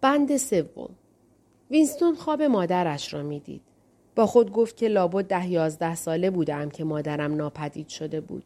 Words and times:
بند 0.00 0.36
سوم 0.36 0.90
وینستون 1.70 2.14
خواب 2.14 2.42
مادرش 2.42 3.14
را 3.14 3.22
می‌دید. 3.22 3.60
با 4.16 4.26
خود 4.26 4.52
گفت 4.52 4.76
که 4.76 4.88
لابد 4.88 5.24
ده 5.24 5.50
یازده 5.50 5.94
ساله 5.94 6.30
بودم 6.30 6.70
که 6.70 6.84
مادرم 6.84 7.34
ناپدید 7.34 7.88
شده 7.88 8.20
بود. 8.20 8.44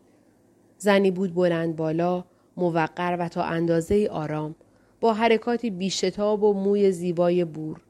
زنی 0.79 1.11
بود 1.11 1.35
بلند 1.35 1.77
بالا، 1.77 2.25
موقر 2.57 3.17
و 3.21 3.29
تا 3.29 3.43
اندازه 3.43 4.09
آرام، 4.13 4.55
با 5.01 5.15
حرکاتی 5.15 5.71
بیشتاب 5.71 6.43
و 6.43 6.53
موی 6.53 6.93
زیبای 6.93 7.45
بور. 7.45 7.81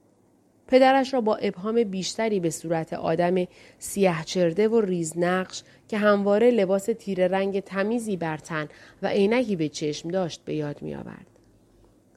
پدرش 0.66 1.14
را 1.14 1.20
با 1.20 1.36
ابهام 1.36 1.84
بیشتری 1.84 2.40
به 2.40 2.50
صورت 2.50 2.92
آدم 2.92 3.46
سیه 3.78 4.24
چرده 4.24 4.68
و 4.68 4.80
ریزنقش 4.80 5.62
که 5.88 5.98
همواره 5.98 6.50
لباس 6.50 6.84
تیره 6.84 7.28
رنگ 7.28 7.60
تمیزی 7.60 8.16
بر 8.16 8.36
تن 8.36 8.68
و 9.02 9.06
عینکی 9.06 9.56
به 9.56 9.68
چشم 9.68 10.08
داشت 10.08 10.44
به 10.44 10.54
یاد 10.54 10.82
می 10.82 10.94
آورد. 10.94 11.31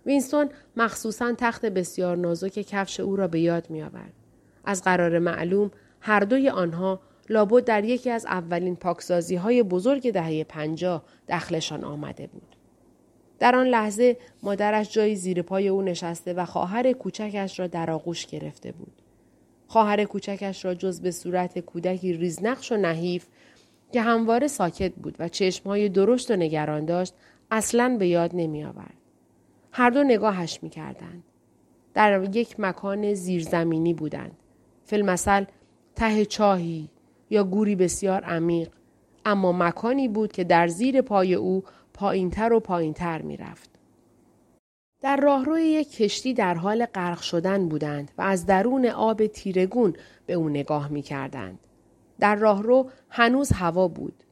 وینستون 0.06 0.50
مخصوصا 0.76 1.34
تخت 1.38 1.66
بسیار 1.66 2.18
نازک 2.18 2.52
کفش 2.52 3.00
او 3.00 3.16
را 3.16 3.28
به 3.28 3.40
یاد 3.40 3.70
می 3.70 3.84
آورد. 3.84 4.14
از 4.66 4.84
قرار 4.84 5.20
معلوم 5.20 5.72
هر 6.02 6.20
دوی 6.20 6.50
آنها 6.50 7.00
لابد 7.30 7.64
در 7.64 7.84
یکی 7.84 8.10
از 8.10 8.26
اولین 8.26 8.76
پاکسازی 8.76 9.36
های 9.36 9.64
بزرگ 9.64 10.12
دهه 10.12 10.44
پنجاه 10.44 11.04
دخلشان 11.30 11.84
آمده 11.84 12.28
بود. 12.28 12.56
در 13.40 13.56
آن 13.56 13.68
لحظه 13.68 14.18
مادرش 14.44 14.94
جایی 14.94 15.16
زیر 15.16 15.42
پای 15.42 15.68
او 15.68 15.82
نشسته 15.82 16.34
و 16.34 16.46
خواهر 16.46 16.94
کوچکش 16.94 17.60
را 17.60 17.68
در 17.68 17.92
آغوش 17.92 18.26
گرفته 18.26 18.72
بود. 18.72 19.02
خواهر 19.68 20.04
کوچکش 20.04 20.66
را 20.66 20.76
جز 20.76 21.02
به 21.02 21.12
صورت 21.12 21.60
کودکی 21.60 22.14
ریزنقش 22.14 22.72
و 22.72 22.78
نحیف 22.78 23.28
که 23.92 24.02
همواره 24.02 24.48
ساکت 24.48 24.94
بود 24.94 25.16
و 25.20 25.30
چشمهای 25.30 25.90
درشت 25.90 26.32
و 26.32 26.36
نگران 26.36 26.86
داشت 26.86 27.14
اصلا 27.52 27.96
به 28.00 28.08
یاد 28.08 28.32
نمی 28.34 28.64
آورد. 28.64 29.05
هر 29.78 29.90
دو 29.90 30.04
نگاهش 30.04 30.60
می 30.62 30.70
کردند. 30.70 31.24
در 31.94 32.30
یک 32.36 32.60
مکان 32.60 33.14
زیرزمینی 33.14 33.94
بودند. 33.94 34.38
فیلمسل 34.86 35.46
ته 35.96 36.26
چاهی 36.26 36.90
یا 37.30 37.44
گوری 37.44 37.76
بسیار 37.76 38.24
عمیق 38.24 38.70
اما 39.26 39.52
مکانی 39.52 40.08
بود 40.08 40.32
که 40.32 40.44
در 40.44 40.68
زیر 40.68 41.02
پای 41.02 41.34
او 41.34 41.64
پایینتر 41.94 42.54
و 42.54 42.60
پایینتر 42.60 43.22
می 43.22 43.38
رفت. 43.38 43.70
در 45.02 45.18
راهروی 45.18 45.64
یک 45.64 45.92
کشتی 45.96 46.34
در 46.34 46.54
حال 46.54 46.86
غرق 46.86 47.22
شدن 47.22 47.70
بودند 47.70 48.12
و 48.18 48.22
از 48.22 48.46
درون 48.46 48.86
آب 48.86 49.26
تیرگون 49.26 49.94
به 50.26 50.34
او 50.34 50.50
نگاه 50.50 50.88
می 50.88 51.02
کردند. 51.02 51.60
در 52.20 52.36
راهرو 52.36 52.90
هنوز 53.10 53.52
هوا 53.52 53.88
بود. 53.88 54.24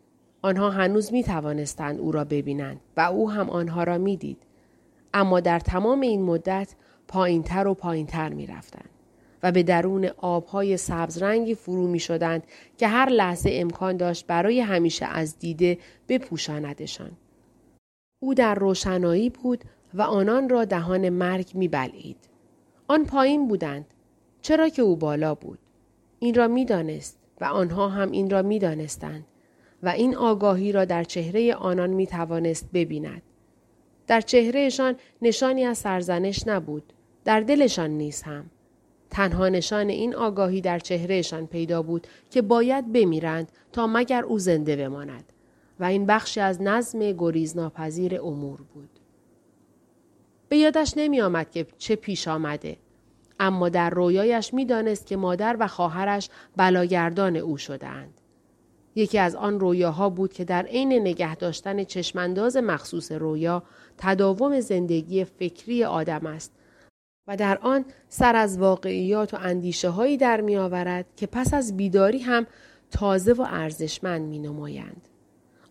آنها 0.41 0.69
هنوز 0.69 1.13
می 1.13 1.23
توانستند 1.23 1.99
او 1.99 2.11
را 2.11 2.23
ببینند 2.23 2.79
و 2.97 3.01
او 3.01 3.31
هم 3.31 3.49
آنها 3.49 3.83
را 3.83 3.97
می 3.97 4.17
دید. 4.17 4.37
اما 5.13 5.39
در 5.39 5.59
تمام 5.59 6.01
این 6.01 6.21
مدت 6.21 6.75
پایینتر 7.07 7.67
و 7.67 7.73
پایینتر 7.73 8.29
می 8.29 8.47
رفتند. 8.47 8.89
و 9.43 9.51
به 9.51 9.63
درون 9.63 10.09
آبهای 10.17 10.77
سبز 10.77 11.17
رنگی 11.17 11.55
فرو 11.55 11.87
می 11.87 11.99
شدند 11.99 12.43
که 12.77 12.87
هر 12.87 13.09
لحظه 13.09 13.49
امکان 13.53 13.97
داشت 13.97 14.27
برای 14.27 14.59
همیشه 14.59 15.05
از 15.05 15.39
دیده 15.39 15.77
بپوشاندشان. 16.09 17.11
او 18.19 18.33
در 18.33 18.55
روشنایی 18.55 19.29
بود 19.29 19.63
و 19.93 20.01
آنان 20.01 20.49
را 20.49 20.65
دهان 20.65 21.09
مرگ 21.09 21.51
می 21.53 21.67
بلید. 21.67 22.17
آن 22.87 23.05
پایین 23.05 23.47
بودند. 23.47 23.85
چرا 24.41 24.69
که 24.69 24.81
او 24.81 24.95
بالا 24.95 25.35
بود. 25.35 25.59
این 26.19 26.35
را 26.35 26.47
می 26.47 26.65
دانست 26.65 27.17
و 27.41 27.45
آنها 27.45 27.89
هم 27.89 28.11
این 28.11 28.29
را 28.29 28.41
می 28.41 28.59
دانستند 28.59 29.25
و 29.83 29.89
این 29.89 30.15
آگاهی 30.15 30.71
را 30.71 30.85
در 30.85 31.03
چهره 31.03 31.55
آنان 31.55 31.89
می 31.89 32.07
توانست 32.07 32.69
ببیند. 32.73 33.21
در 34.07 34.21
چهرهشان 34.21 34.95
نشانی 35.21 35.65
از 35.65 35.77
سرزنش 35.77 36.47
نبود. 36.47 36.93
در 37.25 37.39
دلشان 37.39 37.89
نیز 37.89 38.21
هم. 38.21 38.45
تنها 39.09 39.49
نشان 39.49 39.89
این 39.89 40.15
آگاهی 40.15 40.61
در 40.61 40.79
چهرهشان 40.79 41.47
پیدا 41.47 41.81
بود 41.81 42.07
که 42.31 42.41
باید 42.41 42.93
بمیرند 42.93 43.51
تا 43.71 43.87
مگر 43.87 44.23
او 44.23 44.39
زنده 44.39 44.75
بماند 44.75 45.33
و 45.79 45.83
این 45.83 46.05
بخشی 46.05 46.39
از 46.39 46.61
نظم 46.61 47.11
گریزناپذیر 47.11 48.21
امور 48.21 48.61
بود. 48.73 48.89
به 50.49 50.57
یادش 50.57 50.93
نمی 50.97 51.21
آمد 51.21 51.51
که 51.51 51.67
چه 51.77 51.95
پیش 51.95 52.27
آمده 52.27 52.77
اما 53.39 53.69
در 53.69 53.89
رویایش 53.89 54.53
می 54.53 54.65
دانست 54.65 55.05
که 55.07 55.17
مادر 55.17 55.57
و 55.59 55.67
خواهرش 55.67 56.29
بلاگردان 56.55 57.35
او 57.35 57.57
شدهاند. 57.57 58.21
یکی 58.95 59.17
از 59.17 59.35
آن 59.35 59.59
رویاها 59.59 60.09
بود 60.09 60.33
که 60.33 60.45
در 60.45 60.65
عین 60.65 60.93
نگه 60.93 61.35
داشتن 61.35 61.83
چشمانداز 61.83 62.57
مخصوص 62.57 63.11
رویا 63.11 63.63
تداوم 63.97 64.59
زندگی 64.59 65.23
فکری 65.25 65.83
آدم 65.83 66.25
است 66.25 66.51
و 67.27 67.37
در 67.37 67.57
آن 67.57 67.85
سر 68.09 68.35
از 68.35 68.57
واقعیات 68.57 69.33
و 69.33 69.37
اندیشه 69.37 69.89
هایی 69.89 70.17
در 70.17 70.41
می 70.41 70.57
آورد 70.57 71.05
که 71.15 71.27
پس 71.27 71.53
از 71.53 71.77
بیداری 71.77 72.19
هم 72.19 72.47
تازه 72.91 73.33
و 73.33 73.45
ارزشمند 73.49 74.21
می 74.21 74.39
نمایند. 74.39 75.07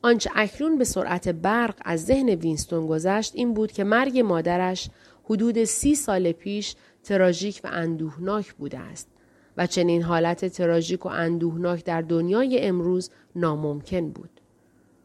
آنچه 0.02 0.30
اکنون 0.34 0.78
به 0.78 0.84
سرعت 0.84 1.28
برق 1.28 1.74
از 1.84 2.04
ذهن 2.04 2.28
وینستون 2.28 2.86
گذشت 2.86 3.32
این 3.34 3.54
بود 3.54 3.72
که 3.72 3.84
مرگ 3.84 4.18
مادرش 4.18 4.90
حدود 5.24 5.64
سی 5.64 5.94
سال 5.94 6.32
پیش 6.32 6.74
تراژیک 7.04 7.60
و 7.64 7.68
اندوهناک 7.72 8.52
بوده 8.52 8.78
است 8.78 9.11
و 9.56 9.66
چنین 9.66 10.02
حالت 10.02 10.44
تراژیک 10.44 11.06
و 11.06 11.08
اندوهناک 11.08 11.84
در 11.84 12.02
دنیای 12.02 12.60
امروز 12.60 13.10
ناممکن 13.36 14.10
بود. 14.10 14.30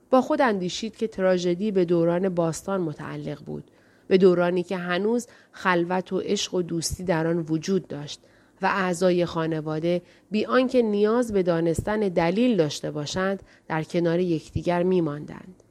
با 0.09 0.21
خود 0.21 0.41
اندیشید 0.41 0.95
که 0.95 1.07
تراژدی 1.07 1.71
به 1.71 1.85
دوران 1.85 2.29
باستان 2.29 2.81
متعلق 2.81 3.43
بود 3.43 3.71
به 4.07 4.17
دورانی 4.17 4.63
که 4.63 4.77
هنوز 4.77 5.27
خلوت 5.51 6.13
و 6.13 6.19
عشق 6.19 6.53
و 6.53 6.61
دوستی 6.61 7.03
در 7.03 7.27
آن 7.27 7.45
وجود 7.49 7.87
داشت 7.87 8.21
و 8.61 8.65
اعضای 8.65 9.25
خانواده 9.25 10.01
بی 10.31 10.45
آنکه 10.45 10.81
نیاز 10.81 11.33
به 11.33 11.43
دانستن 11.43 11.99
دلیل 11.99 12.57
داشته 12.57 12.91
باشند 12.91 13.43
در 13.67 13.83
کنار 13.83 14.19
یکدیگر 14.19 14.83
میماندند 14.83 15.63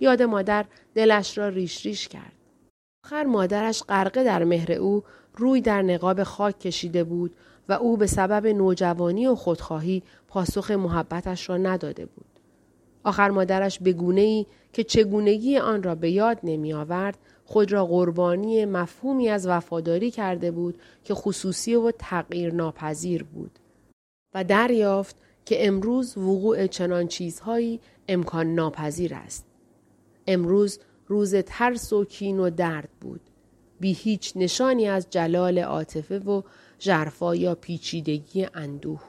یاد 0.00 0.22
مادر 0.22 0.64
دلش 0.94 1.38
را 1.38 1.48
ریش 1.48 1.86
ریش 1.86 2.08
کرد 2.08 2.32
آخر 3.04 3.24
مادرش 3.24 3.82
غرقه 3.82 4.24
در 4.24 4.44
مهر 4.44 4.72
او 4.72 5.04
روی 5.36 5.60
در 5.60 5.82
نقاب 5.82 6.22
خاک 6.22 6.58
کشیده 6.58 7.04
بود 7.04 7.34
و 7.68 7.72
او 7.72 7.96
به 7.96 8.06
سبب 8.06 8.46
نوجوانی 8.46 9.26
و 9.26 9.34
خودخواهی 9.34 10.02
پاسخ 10.28 10.70
محبتش 10.70 11.48
را 11.48 11.56
نداده 11.56 12.06
بود. 12.06 12.26
آخر 13.04 13.30
مادرش 13.30 13.78
به 13.78 13.92
گونه 13.92 14.20
ای 14.20 14.46
که 14.72 14.84
چگونگی 14.84 15.58
آن 15.58 15.82
را 15.82 15.94
به 15.94 16.10
یاد 16.10 16.38
نمی 16.42 16.72
آورد 16.72 17.18
خود 17.44 17.72
را 17.72 17.86
قربانی 17.86 18.64
مفهومی 18.64 19.28
از 19.28 19.46
وفاداری 19.46 20.10
کرده 20.10 20.50
بود 20.50 20.80
که 21.04 21.14
خصوصی 21.14 21.74
و 21.74 21.90
تغییر 21.90 22.54
ناپذیر 22.54 23.22
بود 23.22 23.58
و 24.34 24.44
دریافت 24.44 25.16
که 25.44 25.66
امروز 25.66 26.18
وقوع 26.18 26.66
چنان 26.66 27.06
چیزهایی 27.06 27.80
امکان 28.08 28.54
ناپذیر 28.54 29.14
است. 29.14 29.46
امروز 30.26 30.78
روز 31.06 31.34
ترس 31.34 31.92
و 31.92 32.04
کین 32.04 32.38
و 32.38 32.50
درد 32.50 32.88
بود. 33.00 33.20
بی 33.80 33.92
هیچ 33.92 34.32
نشانی 34.36 34.88
از 34.88 35.06
جلال 35.10 35.58
عاطفه 35.58 36.18
و 36.18 36.42
ژرفا 36.80 37.36
یا 37.36 37.54
پیچیدگی 37.54 38.46
اندوه. 38.54 39.02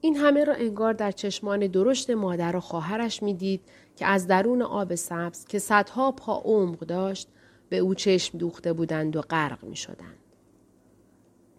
این 0.00 0.16
همه 0.16 0.44
را 0.44 0.54
انگار 0.54 0.92
در 0.92 1.10
چشمان 1.10 1.66
درشت 1.66 2.10
مادر 2.10 2.56
و 2.56 2.60
خواهرش 2.60 3.22
می‌دید 3.22 3.60
که 3.96 4.06
از 4.06 4.26
درون 4.26 4.62
آب 4.62 4.94
سبز 4.94 5.44
که 5.44 5.58
صدها 5.58 6.12
پا 6.12 6.42
عمق 6.44 6.78
داشت 6.78 7.28
به 7.68 7.78
او 7.78 7.94
چشم 7.94 8.38
دوخته 8.38 8.72
بودند 8.72 9.16
و 9.16 9.20
غرق 9.20 9.64
می 9.64 9.76
شدند. 9.76 10.18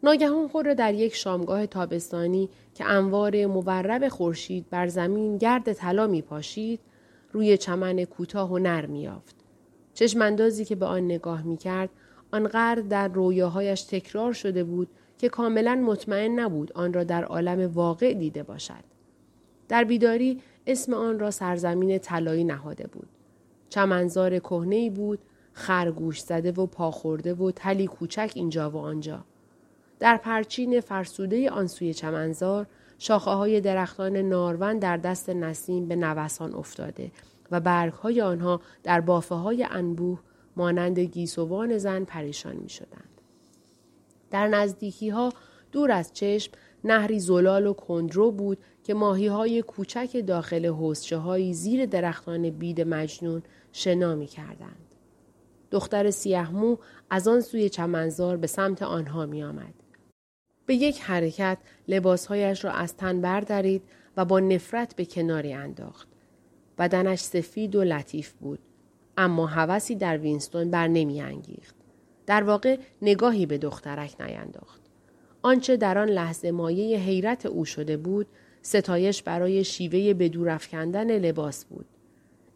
ناگهان 0.04 0.48
خود 0.48 0.68
را 0.68 0.74
در 0.74 0.94
یک 0.94 1.16
شامگاه 1.16 1.66
تابستانی 1.66 2.50
که 2.76 2.86
انوار 2.86 3.46
مورب 3.46 4.08
خورشید 4.08 4.70
بر 4.70 4.88
زمین 4.88 5.38
گرد 5.38 5.74
طلا 5.74 6.08
می 6.08 6.22
پاشید 6.22 6.80
روی 7.32 7.58
چمن 7.58 8.06
کوتاه 8.06 8.52
و 8.52 8.58
نرم 8.58 8.96
یافت. 8.96 9.39
چشماندازی 9.94 10.66
که 10.66 10.76
به 10.76 10.86
آن 10.86 11.06
نگاه 11.06 11.42
می 11.42 11.58
کرد 11.58 11.90
آنقدر 12.32 12.82
در 12.82 13.08
رویاهایش 13.08 13.84
تکرار 13.84 14.34
شده 14.34 14.64
بود 14.64 14.88
که 15.18 15.30
کاملا 15.30 15.76
مطمئن 15.76 16.40
نبود 16.40 16.74
آن 16.74 16.94
را 16.94 17.04
در 17.04 17.24
عالم 17.24 17.74
واقع 17.74 18.14
دیده 18.14 18.44
باشد. 18.44 18.84
در 19.68 19.84
بیداری 19.84 20.42
اسم 20.68 20.94
آن 20.94 21.20
را 21.20 21.32
سرزمین 21.32 21.98
طلایی 21.98 22.44
نهاده 22.44 22.88
بود. 22.88 23.08
چمنزار 23.70 24.40
کهنه 24.40 24.90
بود، 24.90 25.20
خرگوش 25.54 26.20
زده 26.20 26.52
و 26.52 26.66
پاخورده 26.66 27.34
و 27.34 27.52
تلی 27.52 27.88
کوچک 27.88 28.32
اینجا 28.36 28.72
و 28.72 28.78
آنجا. 28.78 29.26
در 30.00 30.18
پرچین 30.18 30.82
فرسوده 30.82 31.50
آن 31.50 31.68
سوی 31.68 31.94
چمنزار 31.94 32.68
شاخه 33.00 33.32
های 33.32 33.62
درختان 33.62 34.18
نارون 34.18 34.80
در 34.80 34.98
دست 34.98 35.30
نسیم 35.30 35.88
به 35.88 35.96
نوسان 35.96 36.56
افتاده 36.56 37.12
و 37.52 37.60
برگ 37.60 37.94
های 37.94 38.22
آنها 38.22 38.62
در 38.84 39.02
بافه 39.02 39.36
های 39.36 39.68
انبوه 39.70 40.20
مانند 40.56 41.00
گیسوان 41.00 41.78
زن 41.78 42.04
پریشان 42.04 42.56
می 42.56 42.70
شدند. 42.70 43.22
در 44.32 44.48
نزدیکی 44.48 45.10
ها 45.10 45.34
دور 45.72 45.92
از 45.92 46.14
چشم 46.14 46.52
نهری 46.84 47.20
زلال 47.20 47.68
و 47.68 47.74
کندرو 47.74 48.32
بود 48.32 48.58
که 48.84 48.94
ماهی 48.94 49.28
های 49.28 49.62
کوچک 49.62 50.24
داخل 50.28 50.66
حوزچه 50.66 51.18
های 51.18 51.54
زیر 51.54 51.86
درختان 51.86 52.50
بید 52.50 52.82
مجنون 52.82 53.44
شنا 53.72 54.16
می 54.16 54.28
کردند. 54.28 54.96
دختر 55.72 56.12
سیهمو 56.12 56.78
از 57.10 57.28
آن 57.28 57.42
سوی 57.42 57.70
چمنزار 57.70 58.38
به 58.38 58.48
سمت 58.48 58.84
آنها 58.84 59.26
می 59.26 59.44
آمد. 59.44 59.74
به 60.66 60.76
یک 60.76 61.02
حرکت 61.02 61.58
لباسهایش 61.88 62.66
را 62.66 62.72
از 62.72 62.98
تن 62.98 63.22
بردارید 63.22 63.84
و 64.18 64.26
با 64.26 64.40
نفرت 64.40 64.96
به 64.96 65.06
کناری 65.06 65.54
انداخت. 65.54 66.09
بدنش 66.80 67.20
سفید 67.20 67.76
و 67.76 67.84
لطیف 67.84 68.32
بود. 68.32 68.60
اما 69.18 69.46
هوسی 69.46 69.96
در 69.96 70.18
وینستون 70.18 70.72
بر 70.72 70.88
نمی 70.88 71.22
انگیخت. 71.22 71.76
در 72.26 72.44
واقع 72.44 72.78
نگاهی 73.02 73.46
به 73.46 73.58
دخترک 73.58 74.22
نینداخت. 74.22 74.82
آنچه 75.42 75.78
در 75.78 75.98
آن 75.98 76.10
لحظه 76.10 76.52
مایه 76.52 76.98
حیرت 76.98 77.46
او 77.46 77.66
شده 77.66 77.98
بود 77.98 78.28
ستایش 78.62 79.24
برای 79.24 79.64
شیوه 79.64 80.14
به 80.14 80.30
دور 80.30 80.60
لباس 81.04 81.66
بود. 81.66 81.86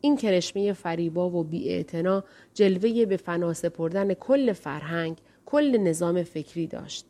این 0.02 0.18
کرشمه 0.18 0.74
فریبا 0.74 1.30
و 1.30 1.44
بیاعتنا 1.44 2.24
جلوه 2.54 3.06
به 3.06 3.18
فنا 3.18 3.54
سپردن 3.54 4.14
کل 4.14 4.54
فرهنگ، 4.54 5.18
کل 5.46 5.78
نظام 5.78 6.24
فکری 6.24 6.68
داشت. 6.68 7.06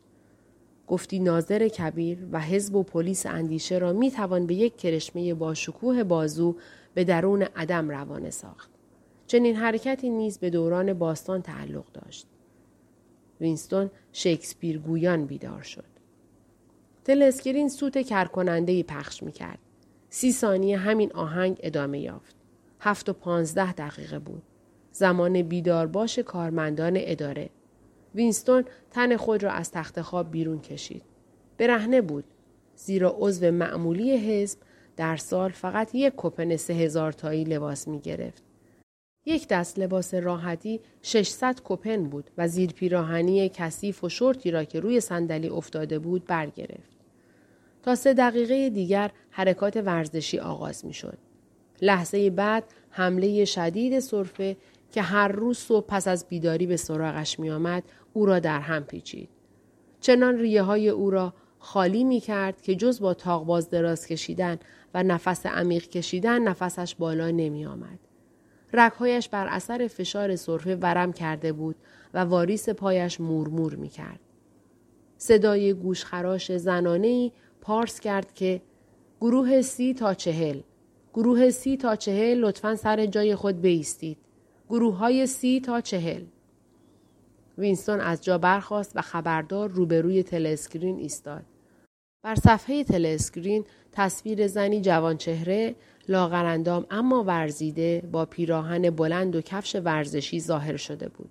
گفتی 0.86 1.18
ناظر 1.18 1.68
کبیر 1.68 2.18
و 2.32 2.40
حزب 2.40 2.74
و 2.74 2.82
پلیس 2.82 3.26
اندیشه 3.26 3.78
را 3.78 3.92
می 3.92 4.10
توان 4.10 4.46
به 4.46 4.54
یک 4.54 4.76
کرشمه 4.76 5.34
با 5.34 5.54
شکوه 5.54 6.04
بازو 6.04 6.56
به 6.94 7.04
درون 7.04 7.42
عدم 7.42 7.90
روانه 7.90 8.30
ساخت. 8.30 8.70
چنین 9.26 9.56
حرکتی 9.56 10.10
نیز 10.10 10.38
به 10.38 10.50
دوران 10.50 10.92
باستان 10.92 11.42
تعلق 11.42 11.84
داشت. 11.92 12.26
وینستون 13.40 13.90
شکسپیر 14.12 14.78
گویان 14.78 15.26
بیدار 15.26 15.62
شد. 15.62 15.84
تلسکرین 17.04 17.68
سوت 17.68 17.98
کرکننده‌ای 18.06 18.82
پخش 18.82 19.22
می 19.22 19.32
کرد. 19.32 19.58
سی 20.10 20.32
ثانیه 20.32 20.76
همین 20.76 21.12
آهنگ 21.12 21.60
ادامه 21.62 22.00
یافت. 22.00 22.36
هفت 22.80 23.08
و 23.08 23.12
پانزده 23.12 23.72
دقیقه 23.72 24.18
بود. 24.18 24.42
زمان 24.92 25.42
بیدار 25.42 25.86
باش 25.86 26.18
کارمندان 26.18 26.92
اداره. 26.96 27.50
وینستون 28.14 28.64
تن 28.90 29.16
خود 29.16 29.42
را 29.42 29.50
از 29.50 29.70
تخت 29.70 30.02
خواب 30.02 30.30
بیرون 30.30 30.60
کشید. 30.60 31.02
برهنه 31.58 32.00
بود. 32.00 32.24
زیرا 32.76 33.16
عضو 33.18 33.50
معمولی 33.50 34.16
حزب 34.16 34.58
در 34.96 35.16
سال 35.16 35.50
فقط 35.50 35.94
یک 35.94 36.12
کپن 36.16 36.56
سه 36.56 36.72
هزار 36.72 37.12
تایی 37.12 37.44
لباس 37.44 37.88
می 37.88 38.00
گرفت. 38.00 38.42
یک 39.26 39.48
دست 39.48 39.78
لباس 39.78 40.14
راحتی 40.14 40.80
600 41.02 41.60
کپن 41.64 42.04
بود 42.04 42.30
و 42.38 42.48
زیر 42.48 42.72
پیراهنی 42.72 43.48
کثیف 43.48 44.04
و 44.04 44.08
شورتی 44.08 44.50
را 44.50 44.64
که 44.64 44.80
روی 44.80 45.00
صندلی 45.00 45.48
افتاده 45.48 45.98
بود 45.98 46.24
برگرفت. 46.24 46.94
تا 47.82 47.94
سه 47.94 48.14
دقیقه 48.14 48.70
دیگر 48.70 49.10
حرکات 49.30 49.76
ورزشی 49.76 50.38
آغاز 50.38 50.84
می 50.84 50.92
شد. 50.92 51.18
لحظه 51.82 52.30
بعد 52.30 52.64
حمله 52.90 53.44
شدید 53.44 54.00
صرفه 54.00 54.56
که 54.92 55.02
هر 55.02 55.28
روز 55.28 55.58
صبح 55.58 55.86
پس 55.86 56.08
از 56.08 56.28
بیداری 56.28 56.66
به 56.66 56.76
سراغش 56.76 57.38
می 57.38 57.50
آمد 57.50 57.82
او 58.12 58.26
را 58.26 58.38
در 58.38 58.60
هم 58.60 58.84
پیچید. 58.84 59.28
چنان 60.00 60.38
ریه 60.38 60.62
های 60.62 60.88
او 60.88 61.10
را 61.10 61.34
خالی 61.64 62.04
می 62.04 62.20
کرد 62.20 62.62
که 62.62 62.74
جز 62.74 63.00
با 63.00 63.14
تاقباز 63.14 63.70
دراز 63.70 64.06
کشیدن 64.06 64.58
و 64.94 65.02
نفس 65.02 65.46
عمیق 65.46 65.88
کشیدن 65.88 66.42
نفسش 66.42 66.94
بالا 66.94 67.30
نمی 67.30 67.66
آمد. 67.66 67.98
رگهایش 68.72 69.28
بر 69.28 69.46
اثر 69.46 69.88
فشار 69.88 70.36
صرفه 70.36 70.76
ورم 70.76 71.12
کرده 71.12 71.52
بود 71.52 71.76
و 72.14 72.18
واریس 72.18 72.68
پایش 72.68 73.20
مورمور 73.20 73.74
می 73.74 73.88
کرد. 73.88 74.20
صدای 75.16 75.72
گوشخراش 75.72 76.56
زنانه 76.56 77.32
پارس 77.60 78.00
کرد 78.00 78.34
که 78.34 78.62
گروه 79.20 79.62
سی 79.62 79.94
تا 79.94 80.14
چهل 80.14 80.60
گروه 81.14 81.50
سی 81.50 81.76
تا 81.76 81.96
چهل 81.96 82.38
لطفا 82.38 82.76
سر 82.76 83.06
جای 83.06 83.34
خود 83.34 83.60
بیستید. 83.60 84.18
گروه 84.68 84.96
های 84.96 85.26
سی 85.26 85.60
تا 85.60 85.80
چهل. 85.80 86.24
وینستون 87.58 88.00
از 88.00 88.24
جا 88.24 88.38
برخاست 88.38 88.92
و 88.94 89.00
خبردار 89.00 89.70
روبروی 89.70 90.22
تلسکرین 90.22 90.98
ایستاد. 90.98 91.44
بر 92.24 92.34
صفحه 92.34 92.84
تلسکرین 92.84 93.64
تصویر 93.92 94.46
زنی 94.46 94.80
جوان 94.80 95.16
چهره 95.16 95.74
لاغراندام 96.08 96.86
اما 96.90 97.24
ورزیده 97.24 98.02
با 98.12 98.24
پیراهن 98.24 98.90
بلند 98.90 99.36
و 99.36 99.40
کفش 99.40 99.76
ورزشی 99.84 100.40
ظاهر 100.40 100.76
شده 100.76 101.08
بود. 101.08 101.30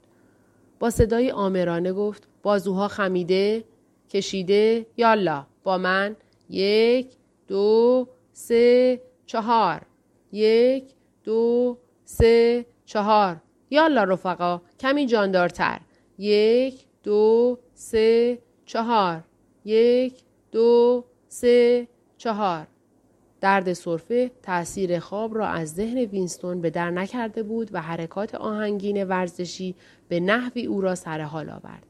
با 0.79 0.89
صدای 0.89 1.31
آمرانه 1.31 1.93
گفت 1.93 2.27
بازوها 2.43 2.87
خمیده 2.87 3.63
کشیده 4.09 4.85
یالا 4.97 5.45
با 5.63 5.77
من 5.77 6.15
یک 6.49 7.07
دو 7.47 8.07
سه 8.33 9.01
چهار. 9.25 9.81
یک 10.31 10.83
دو 11.23 11.77
سه 12.05 12.65
چهار. 12.85 13.37
یالا 13.69 14.03
رفقا 14.03 14.61
کمی 14.79 15.05
جاندارتر. 15.05 15.79
یک 16.17 16.75
دو 17.03 17.59
سه 17.73 18.39
چهار. 18.65 19.23
یک 19.65 20.13
دو 20.53 21.03
سه 21.27 21.87
چهار 22.17 22.67
درد 23.41 23.73
صرفه 23.73 24.31
تأثیر 24.43 24.99
خواب 24.99 25.37
را 25.37 25.47
از 25.47 25.73
ذهن 25.73 25.97
وینستون 25.97 26.61
به 26.61 26.69
در 26.69 26.91
نکرده 26.91 27.43
بود 27.43 27.69
و 27.73 27.81
حرکات 27.81 28.35
آهنگین 28.35 29.03
ورزشی 29.03 29.75
به 30.07 30.19
نحوی 30.19 30.65
او 30.65 30.81
را 30.81 30.95
سر 30.95 31.21
حال 31.21 31.49
آورد. 31.49 31.85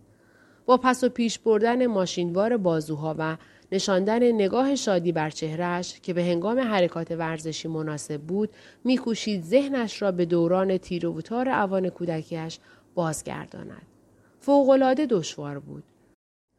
با 0.65 0.77
پس 0.77 1.03
و 1.03 1.09
پیش 1.09 1.39
بردن 1.39 1.85
ماشینوار 1.85 2.57
بازوها 2.57 3.15
و 3.17 3.37
نشاندن 3.71 4.31
نگاه 4.31 4.75
شادی 4.75 5.11
بر 5.11 5.29
چهرهش 5.29 5.99
که 5.99 6.13
به 6.13 6.23
هنگام 6.23 6.59
حرکات 6.59 7.11
ورزشی 7.11 7.67
مناسب 7.67 8.21
بود 8.21 8.49
میکوشید 8.83 9.43
ذهنش 9.43 10.01
را 10.01 10.11
به 10.11 10.25
دوران 10.25 10.77
تیر 10.77 11.07
و 11.07 11.21
تار 11.21 11.49
اوان 11.49 11.89
کودکیش 11.89 12.59
بازگرداند. 12.95 13.87
فوقالعاده 14.39 15.05
دشوار 15.05 15.59
بود. 15.59 15.83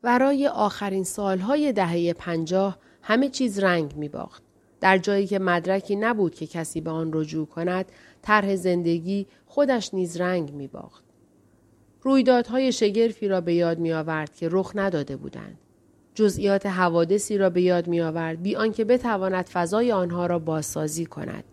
برای 0.05 0.47
آخرین 0.49 1.05
سالهای 1.05 1.73
دهه 1.73 2.13
پنجاه 2.13 2.79
همه 3.03 3.29
چیز 3.29 3.59
رنگ 3.59 3.97
می 3.97 4.09
باخت. 4.09 4.43
در 4.81 4.99
جایی 4.99 5.27
که 5.27 5.39
مدرکی 5.39 5.97
نبود 5.97 6.35
که 6.35 6.47
کسی 6.47 6.81
به 6.81 6.91
آن 6.91 7.11
رجوع 7.13 7.47
کند، 7.47 7.93
طرح 8.23 8.57
زندگی 8.57 9.27
خودش 9.47 9.95
نیز 9.95 10.17
رنگ 10.17 10.53
می 10.53 10.67
باخت. 10.67 11.05
رویدادهای 12.03 12.73
شگرفی 12.73 13.29
را 13.29 13.41
به 13.41 13.55
یاد 13.55 13.79
می 13.79 13.93
آورد 13.93 14.35
که 14.35 14.49
رخ 14.51 14.73
نداده 14.75 15.17
بودند. 15.17 15.59
جزئیات 16.15 16.67
حوادثی 16.67 17.39
را 17.39 17.51
به 17.51 17.63
یاد 17.63 17.87
می 17.87 18.01
آورد 18.01 18.43
بی 18.43 18.57
آنکه 18.57 18.85
بتواند 18.85 19.47
فضای 19.47 19.93
آنها 19.93 20.27
را 20.27 20.39
بازسازی 20.39 21.07
کند. 21.07 21.45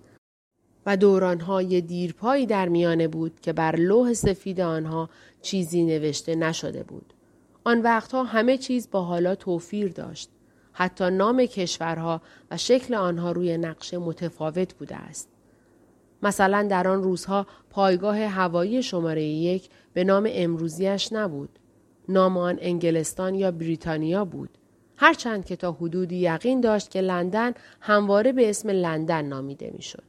و 0.85 0.97
دورانهای 0.97 1.81
دیرپایی 1.81 2.45
در 2.45 2.69
میانه 2.69 3.07
بود 3.07 3.39
که 3.41 3.53
بر 3.53 3.75
لوح 3.75 4.13
سفید 4.13 4.61
آنها 4.61 5.09
چیزی 5.41 5.83
نوشته 5.83 6.35
نشده 6.35 6.83
بود. 6.83 7.13
آن 7.63 7.81
وقتها 7.81 8.23
همه 8.23 8.57
چیز 8.57 8.89
با 8.91 9.01
حالا 9.01 9.35
توفیر 9.35 9.91
داشت. 9.91 10.29
حتی 10.73 11.09
نام 11.09 11.45
کشورها 11.45 12.21
و 12.51 12.57
شکل 12.57 12.93
آنها 12.93 13.31
روی 13.31 13.57
نقشه 13.57 13.97
متفاوت 13.97 14.73
بوده 14.73 14.95
است. 14.95 15.29
مثلا 16.23 16.67
در 16.69 16.87
آن 16.87 17.03
روزها 17.03 17.47
پایگاه 17.69 18.19
هوایی 18.19 18.83
شماره 18.83 19.23
یک 19.23 19.69
به 19.93 20.03
نام 20.03 20.27
امروزیش 20.29 21.13
نبود. 21.13 21.59
نام 22.09 22.37
آن 22.37 22.57
انگلستان 22.61 23.35
یا 23.35 23.51
بریتانیا 23.51 24.25
بود. 24.25 24.49
هرچند 24.97 25.45
که 25.45 25.55
تا 25.55 25.71
حدودی 25.71 26.15
یقین 26.15 26.61
داشت 26.61 26.91
که 26.91 27.01
لندن 27.01 27.53
همواره 27.79 28.31
به 28.31 28.49
اسم 28.49 28.69
لندن 28.69 29.25
نامیده 29.25 29.71
می‌شد. 29.73 30.03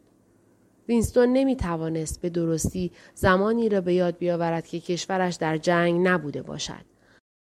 وینستون 0.89 1.33
نمی 1.33 1.57
توانست 1.57 2.21
به 2.21 2.31
درستی 2.31 2.93
زمانی 3.15 3.69
را 3.69 3.81
به 3.81 3.95
یاد 3.95 4.19
بیاورد 4.19 4.67
که 4.67 4.81
کشورش 4.81 5.35
در 5.35 5.57
جنگ 5.57 6.09
نبوده 6.09 6.43
باشد. 6.43 6.92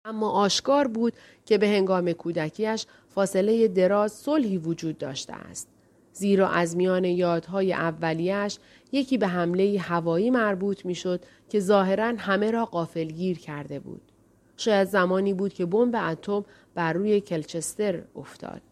اما 0.06 0.30
آشکار 0.30 0.88
بود 0.88 1.12
که 1.46 1.58
به 1.58 1.68
هنگام 1.68 2.12
کودکیش 2.12 2.86
فاصله 3.08 3.68
دراز 3.68 4.12
صلحی 4.12 4.58
وجود 4.58 4.98
داشته 4.98 5.32
است. 5.32 5.68
زیرا 6.12 6.48
از 6.48 6.76
میان 6.76 7.04
یادهای 7.04 7.72
اولیش 7.72 8.58
یکی 8.92 9.18
به 9.18 9.26
حمله 9.26 9.78
هوایی 9.80 10.30
مربوط 10.30 10.86
می‌شد 10.86 11.24
که 11.48 11.60
ظاهرا 11.60 12.12
همه 12.18 12.50
را 12.50 12.64
قافلگیر 12.64 13.38
کرده 13.38 13.78
بود. 13.78 14.02
شاید 14.56 14.88
زمانی 14.88 15.34
بود 15.34 15.54
که 15.54 15.66
بمب 15.66 15.96
اتم 15.96 16.44
بر 16.74 16.92
روی 16.92 17.20
کلچستر 17.20 18.02
افتاد. 18.16 18.62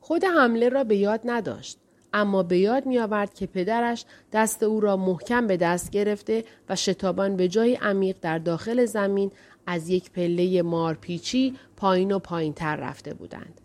خود 0.00 0.24
حمله 0.24 0.68
را 0.68 0.84
به 0.84 0.96
یاد 0.96 1.20
نداشت. 1.24 1.78
اما 2.12 2.42
به 2.42 2.58
یاد 2.58 2.86
می 2.86 2.98
آورد 2.98 3.34
که 3.34 3.46
پدرش 3.46 4.04
دست 4.32 4.62
او 4.62 4.80
را 4.80 4.96
محکم 4.96 5.46
به 5.46 5.56
دست 5.56 5.90
گرفته 5.90 6.44
و 6.68 6.76
شتابان 6.76 7.36
به 7.36 7.48
جای 7.48 7.74
عمیق 7.74 8.16
در 8.22 8.38
داخل 8.38 8.84
زمین 8.84 9.32
از 9.70 9.88
یک 9.88 10.10
پله 10.10 10.62
مارپیچی 10.62 11.56
پایین 11.76 12.12
و 12.12 12.18
پایین 12.18 12.52
تر 12.52 12.76
رفته 12.76 13.14
بودند. 13.14 13.60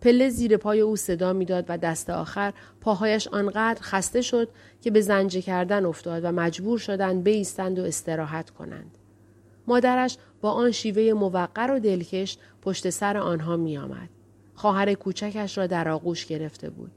پله 0.00 0.28
زیر 0.28 0.56
پای 0.56 0.80
او 0.80 0.96
صدا 0.96 1.32
می‌داد 1.32 1.64
و 1.68 1.78
دست 1.78 2.10
آخر 2.10 2.52
پاهایش 2.80 3.28
آنقدر 3.28 3.82
خسته 3.82 4.22
شد 4.22 4.48
که 4.82 4.90
به 4.90 5.00
زنجه 5.00 5.42
کردن 5.42 5.84
افتاد 5.84 6.24
و 6.24 6.32
مجبور 6.32 6.78
شدند 6.78 7.24
بایستند 7.24 7.78
و 7.78 7.82
استراحت 7.82 8.50
کنند. 8.50 8.98
مادرش 9.66 10.16
با 10.40 10.50
آن 10.50 10.70
شیوه 10.70 11.12
موقر 11.12 11.70
و 11.70 11.78
دلکش 11.78 12.38
پشت 12.62 12.90
سر 12.90 13.16
آنها 13.16 13.56
می 13.56 13.78
آمد. 13.78 14.08
خواهر 14.54 14.94
کوچکش 14.94 15.58
را 15.58 15.66
در 15.66 15.88
آغوش 15.88 16.26
گرفته 16.26 16.70
بود. 16.70 16.90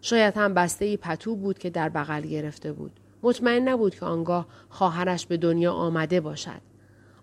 شاید 0.00 0.36
هم 0.36 0.54
بسته 0.54 0.96
پتو 0.96 1.36
بود 1.36 1.58
که 1.58 1.70
در 1.70 1.88
بغل 1.88 2.22
گرفته 2.22 2.72
بود. 2.72 3.00
مطمئن 3.22 3.68
نبود 3.68 3.94
که 3.94 4.06
آنگاه 4.06 4.46
خواهرش 4.68 5.26
به 5.26 5.36
دنیا 5.36 5.72
آمده 5.72 6.20
باشد. 6.20 6.73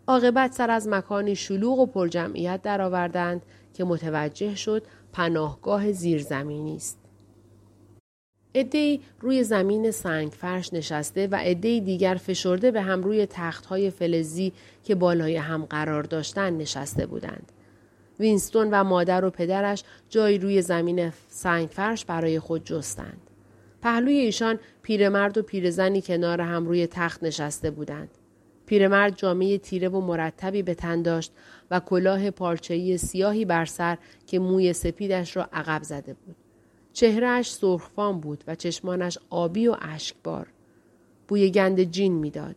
عاقبت 0.08 0.53
سر 0.53 0.72
از 0.72 0.88
مکانی 0.88 1.36
شلوغ 1.36 1.79
و 1.79 1.86
پرجمعیت 1.86 2.62
درآوردند 2.62 3.41
که 3.74 3.84
متوجه 3.84 4.55
شد 4.55 4.84
پناهگاه 5.13 5.91
زیرزمینی 5.91 6.75
است. 6.75 6.98
عدهای 8.55 9.00
روی 9.20 9.43
زمین 9.43 9.91
سنگ 9.91 10.31
فرش 10.31 10.74
نشسته 10.74 11.27
و 11.27 11.36
عدهای 11.36 11.79
دیگر 11.79 12.15
فشرده 12.15 12.72
به 12.72 12.81
هم 12.81 13.03
روی 13.03 13.25
تختهای 13.25 13.89
فلزی 13.89 14.53
که 14.84 14.96
بالای 14.96 15.38
هم 15.38 15.65
قرار 15.65 16.03
داشتند 16.03 16.62
نشسته 16.62 17.05
بودند. 17.05 17.51
وینستون 18.20 18.70
و 18.72 18.84
مادر 18.84 19.25
و 19.25 19.29
پدرش 19.29 19.84
جایی 20.10 20.38
روی 20.38 20.62
زمین 20.62 21.12
سنگ 21.29 21.67
فرش 21.67 22.05
برای 22.05 22.39
خود 22.39 22.65
جستند. 22.65 23.22
پهلوی 23.81 24.15
ایشان 24.15 24.60
پیرمرد 24.81 25.38
و 25.38 25.41
پیرزنی 25.41 26.01
کنار 26.01 26.41
هم 26.41 26.65
روی 26.65 26.88
تخت 26.88 27.24
نشسته 27.24 27.72
بودند. 27.72 28.10
پیرمرد 28.72 29.16
جامعه 29.16 29.58
تیره 29.58 29.90
و 29.90 30.01
مرتبی 30.01 30.62
به 30.62 30.74
تن 30.74 31.01
داشت 31.01 31.32
و 31.72 31.80
کلاه 31.80 32.32
پارچه‌ای 32.32 32.98
سیاهی 32.98 33.46
بر 33.46 33.66
سر 33.66 33.98
که 34.28 34.40
موی 34.40 34.74
سپیدش 34.74 35.38
را 35.38 35.50
عقب 35.54 35.84
زده 35.84 36.13
بود. 36.13 36.36
چهرهش 36.94 37.51
سرخفام 37.51 38.20
بود 38.20 38.44
و 38.48 38.56
چشمانش 38.56 39.18
آبی 39.30 39.68
و 39.68 39.75
اشکبار. 39.82 40.48
بوی 41.28 41.51
گند 41.51 41.84
جین 41.84 42.13
می‌داد. 42.13 42.56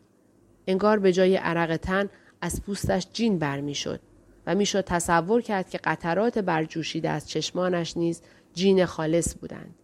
انگار 0.67 0.99
به 0.99 1.13
جای 1.13 1.37
عرق 1.37 1.77
تن 1.77 2.09
از 2.41 2.63
پوستش 2.63 3.07
جین 3.13 3.39
برمیشد 3.39 4.01
و 4.47 4.55
می‌شد 4.55 4.85
تصور 4.85 5.41
کرد 5.41 5.71
که 5.71 5.79
قطرات 5.79 6.39
برجوشیده 6.39 7.11
از 7.11 7.29
چشمانش 7.29 7.97
نیز 7.97 8.23
جین 8.53 8.87
خالص 8.87 9.39
بودند. 9.39 9.75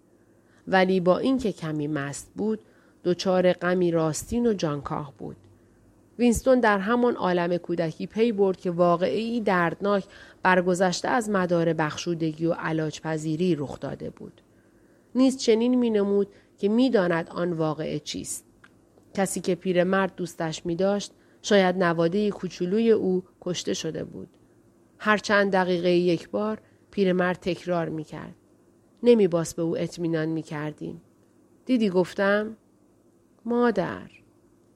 ولی 0.69 1.01
با 1.01 1.19
اینکه 1.19 1.53
کمی 1.53 1.87
مست 1.87 2.33
بود 2.37 2.61
دچار 3.05 3.53
غمی 3.53 3.91
راستین 3.91 4.47
و 4.47 4.53
جانکاه 4.53 5.15
بود. 5.19 5.37
وینستون 6.21 6.61
در 6.61 6.79
همان 6.79 7.17
عالم 7.17 7.57
کودکی 7.57 8.07
پی 8.07 8.33
برد 8.33 8.57
که 8.57 8.71
واقعی 8.71 9.41
دردناک 9.41 10.05
برگذشته 10.43 11.09
از 11.09 11.31
مدار 11.31 11.73
بخشودگی 11.73 12.47
و 12.47 12.53
علاج 12.53 13.00
پذیری 13.00 13.55
رخ 13.55 13.81
داده 13.81 14.11
بود. 14.11 14.43
نیز 15.15 15.37
چنین 15.37 15.75
می 15.75 15.91
نمود 15.91 16.29
که 16.59 16.69
می‌داند 16.69 17.29
آن 17.29 17.53
واقعه 17.53 17.99
چیست. 17.99 18.45
کسی 19.15 19.41
که 19.41 19.55
پیرمرد 19.55 20.15
دوستش 20.17 20.67
می 20.67 20.77
داشت 20.77 21.12
شاید 21.43 21.77
نواده 21.77 22.31
کوچولوی 22.31 22.91
او 22.91 23.25
کشته 23.41 23.75
شده 23.75 24.05
بود. 24.05 24.29
هر 24.99 25.19
چند 25.19 25.53
دقیقه 25.53 25.91
یک 25.91 26.31
بار 26.31 26.59
پیرمرد 26.91 27.39
تکرار 27.41 27.89
می 27.89 28.05
کرد. 28.05 28.35
نمی 29.03 29.29
باس 29.29 29.55
به 29.55 29.62
او 29.62 29.79
اطمینان 29.79 30.29
می 30.29 30.43
کردیم. 30.43 31.03
دیدی 31.67 31.91
گفتم؟ 31.91 32.57
مادر. 33.45 34.20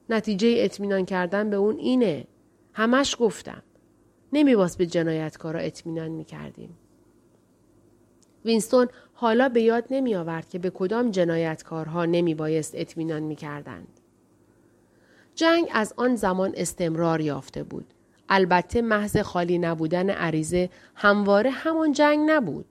نتیجه 0.09 0.55
اطمینان 0.57 1.05
کردن 1.05 1.49
به 1.49 1.55
اون 1.55 1.77
اینه. 1.77 2.27
همش 2.73 3.15
گفتم. 3.19 3.63
نمی 4.33 4.55
باس 4.55 4.77
به 4.77 4.85
جنایتکارا 4.85 5.59
اطمینان 5.59 6.11
می 6.11 6.25
کردیم. 6.25 6.77
وینستون 8.45 8.87
حالا 9.13 9.49
به 9.49 9.61
یاد 9.61 9.85
نمی 9.91 10.15
آورد 10.15 10.49
که 10.49 10.59
به 10.59 10.69
کدام 10.69 11.11
جنایتکارها 11.11 12.05
نمی 12.05 12.35
بایست 12.35 12.73
اطمینان 12.75 13.23
می 13.23 13.35
کردند. 13.35 13.99
جنگ 15.35 15.69
از 15.73 15.93
آن 15.97 16.15
زمان 16.15 16.53
استمرار 16.55 17.21
یافته 17.21 17.63
بود. 17.63 17.85
البته 18.29 18.81
محض 18.81 19.17
خالی 19.17 19.57
نبودن 19.57 20.09
عریضه 20.09 20.69
همواره 20.95 21.49
همان 21.49 21.91
جنگ 21.91 22.19
نبود. 22.31 22.65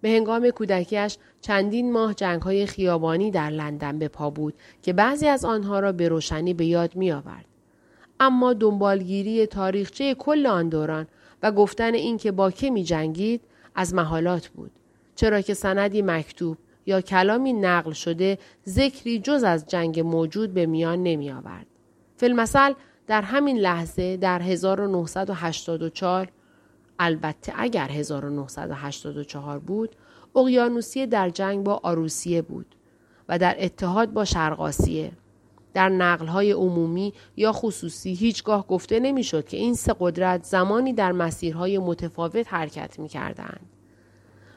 به 0.00 0.08
هنگام 0.08 0.50
کودکیش 0.50 1.16
چندین 1.40 1.92
ماه 1.92 2.14
جنگ 2.14 2.42
های 2.42 2.66
خیابانی 2.66 3.30
در 3.30 3.50
لندن 3.50 3.98
به 3.98 4.08
پا 4.08 4.30
بود 4.30 4.54
که 4.82 4.92
بعضی 4.92 5.28
از 5.28 5.44
آنها 5.44 5.80
را 5.80 5.92
به 5.92 6.08
روشنی 6.08 6.54
به 6.54 6.64
یاد 6.64 6.96
می 6.96 7.12
آورد. 7.12 7.44
اما 8.20 8.52
دنبالگیری 8.52 9.46
تاریخچه 9.46 10.14
کل 10.14 10.46
آن 10.46 10.68
دوران 10.68 11.06
و 11.42 11.52
گفتن 11.52 11.94
اینکه 11.94 12.32
با 12.32 12.50
که 12.50 12.70
می 12.70 12.84
جنگید 12.84 13.40
از 13.74 13.94
محالات 13.94 14.48
بود. 14.48 14.70
چرا 15.14 15.40
که 15.40 15.54
سندی 15.54 16.02
مکتوب 16.02 16.56
یا 16.86 17.00
کلامی 17.00 17.52
نقل 17.52 17.92
شده 17.92 18.38
ذکری 18.68 19.18
جز 19.18 19.42
از 19.42 19.66
جنگ 19.66 20.00
موجود 20.00 20.54
به 20.54 20.66
میان 20.66 21.02
نمی 21.02 21.30
آورد. 21.30 21.66
فیلمسل 22.16 22.72
در 23.06 23.22
همین 23.22 23.58
لحظه 23.58 24.16
در 24.16 24.42
1984 24.42 26.28
البته 26.98 27.52
اگر 27.56 27.88
1984 27.88 29.58
بود 29.58 29.96
اقیانوسیه 30.36 31.06
در 31.06 31.30
جنگ 31.30 31.64
با 31.64 31.80
آروسیه 31.82 32.42
بود 32.42 32.74
و 33.28 33.38
در 33.38 33.56
اتحاد 33.58 34.12
با 34.12 34.24
شرقاسیه 34.24 35.12
در 35.74 35.88
نقلهای 35.88 36.52
عمومی 36.52 37.14
یا 37.36 37.52
خصوصی 37.52 38.14
هیچگاه 38.14 38.66
گفته 38.66 39.00
نمی‌شد 39.00 39.46
که 39.46 39.56
این 39.56 39.74
سه 39.74 39.94
قدرت 40.00 40.44
زمانی 40.44 40.92
در 40.92 41.12
مسیرهای 41.12 41.78
متفاوت 41.78 42.52
حرکت 42.54 42.98
می 42.98 43.08
کردند. 43.08 43.60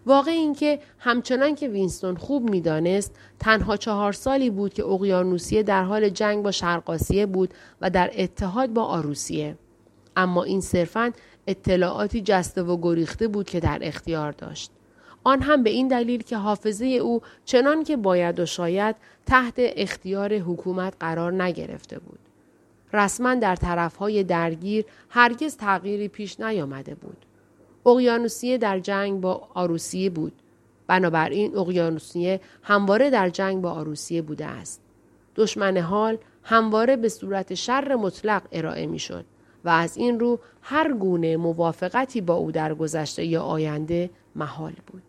واقع 0.06 0.32
اینکه 0.32 0.80
همچنان 0.98 1.56
که 1.56 1.68
وینستون 1.68 2.16
خوب 2.16 2.50
می‌دانست 2.50 3.16
تنها 3.40 3.78
چهار 3.78 4.12
سالی 4.12 4.50
بود 4.50 4.74
که 4.74 4.86
اقیانوسیه 4.86 5.64
در 5.64 5.84
حال 5.84 6.10
جنگ 6.10 6.44
با 6.44 6.52
شرقاسیه 6.52 7.26
بود 7.26 7.54
و 7.82 7.90
در 7.90 8.12
اتحاد 8.18 8.70
با 8.70 8.84
آروسیه 8.84 9.58
اما 10.16 10.44
این 10.44 10.62
صرفا 10.62 11.12
اطلاعاتی 11.48 12.22
جسته 12.22 12.64
و 12.64 12.78
گریخته 12.82 13.28
بود 13.28 13.50
که 13.50 13.60
در 13.60 13.80
اختیار 13.82 14.32
داشت 14.32 14.72
آن 15.24 15.42
هم 15.42 15.64
به 15.64 15.70
این 15.70 15.88
دلیل 15.88 16.24
که 16.24 16.38
حافظه 16.38 16.86
او 16.86 17.22
چنان 17.46 17.84
که 17.84 17.98
باید 17.98 18.40
و 18.40 18.46
شاید 18.46 18.96
تحت 19.26 19.54
اختیار 19.58 20.34
حکومت 20.34 20.94
قرار 21.00 21.44
نگرفته 21.44 22.00
بود 22.00 22.20
رسما 22.94 23.36
در 23.36 23.56
طرفهای 23.56 24.24
درگیر 24.24 24.86
هرگز 25.10 25.58
تغییری 25.58 26.08
پیش 26.08 26.40
نیامده 26.40 26.96
بود 26.96 27.18
اقیانوسیه 27.86 28.58
در 28.58 28.80
جنگ 28.80 29.22
با 29.22 29.48
آروسیه 29.54 30.10
بود. 30.10 30.34
بنابراین 30.88 31.58
اقیانوسیه 31.58 32.40
همواره 32.64 33.10
در 33.10 33.30
جنگ 33.30 33.62
با 33.62 33.72
آروسیه 33.72 34.22
بوده 34.22 34.46
است. 34.46 34.82
دشمن 35.36 35.78
حال 35.78 36.18
همواره 36.44 36.96
به 36.96 37.10
صورت 37.10 37.54
شر 37.54 37.96
مطلق 37.96 38.42
ارائه 38.52 38.88
می 38.88 39.00
شد 39.00 39.26
و 39.66 39.70
از 39.70 39.98
این 39.98 40.20
رو 40.20 40.40
هر 40.62 40.94
گونه 40.94 41.38
موافقتی 41.38 42.22
با 42.22 42.34
او 42.34 42.52
در 42.52 42.74
گذشته 42.74 43.26
یا 43.26 43.44
آینده 43.44 44.10
محال 44.36 44.74
بود. 44.88 45.04